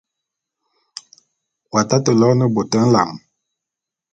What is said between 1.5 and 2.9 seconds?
W'atate loene bôt